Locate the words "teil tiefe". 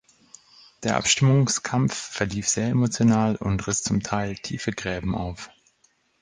4.01-4.71